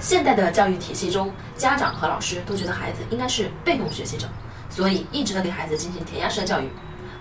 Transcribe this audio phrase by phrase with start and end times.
[0.00, 4.26] 现代的教育体系中，家长和老师都觉得孩子应该是被动学习者，
[4.70, 6.70] 所以一直的给孩子进行填鸭式的教育，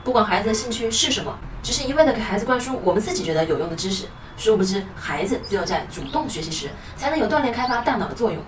[0.04, 4.05] 不管孩子的兴趣是什么，只是一味的给孩子灌输我们自己觉得有用的知识，
[4.38, 8.42] 殊不知孩子只有在主动学习时，才能有锻炼开发大脑的作用。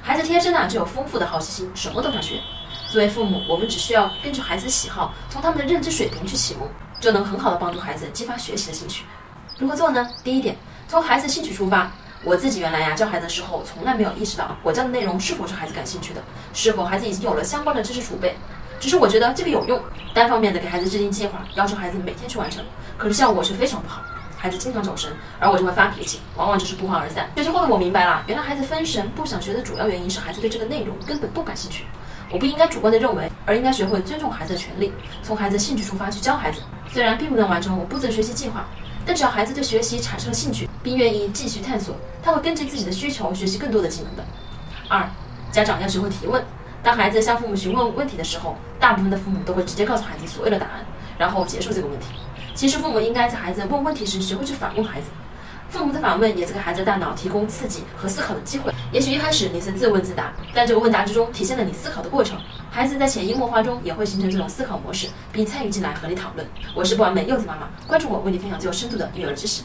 [0.00, 2.40] 孩子天生啊就有丰富的好奇心，什么都想学。
[2.92, 6.68] 作为父母，我们只需要根据孩子的喜好，从他们的认知水平去启蒙，
[7.00, 9.04] 就能很好的帮助孩子激发学习的兴趣。
[9.58, 10.08] 如何做呢？
[10.22, 10.56] 第一点，
[10.86, 11.90] 从孩子兴趣出发。
[12.24, 16.22] 我自己原来呀教孩子的时候，从来没有意识到我教的内容是否是孩子感兴趣的，
[16.54, 18.34] 是否孩子已经有了相关的知识储备。
[18.80, 19.78] 只是我觉得这个有用，
[20.14, 22.64] 单方面的给孩子制定计划，要求孩子每天去完成，
[22.96, 24.02] 可是效果却非常不好，
[24.38, 27.28] 孩子经常走神，而我就会发脾气，往往只是不欢而散。
[27.36, 31.84] 学习后的我明白了，原来孩子分神不想学的主要原因是孩子对这个内容根本不感兴趣。
[32.30, 36.62] 我不应该主观的认为，而应该学会尊重孩子的权利，从孩子兴趣出发去教孩子。
[36.90, 38.64] 虽然并不能完成我布置的学习计划。
[39.06, 44.24] 但只要孩子对学习产生了兴趣，并愿意继续探索，他会根据自己的需求学习更多的技能的。
[44.88, 45.08] 二，
[45.52, 46.42] 家长要学会提问。
[46.82, 50.84] 当孩子向父母询问问题的时候，大部分的父母都会直接告诉孩子所有的答案，
[51.18, 52.06] 然后结束这个问题。
[52.54, 55.06] 其实父母应该在孩子问问题时学会去反问孩子。
[55.70, 58.72] 父母的反问也是给孩子大脑提供刺激和思考的机会。
[58.92, 62.38] 也许一开始你是自问自答，但这个问答之中体现了你思考的过程。
[62.74, 66.44] 孩子在潜移默化中也会形成这种思考模式，并参与进来和你讨论。
[66.74, 69.62] 我是不完美柚子妈妈，关注我，为你分享最有深度的育儿知识。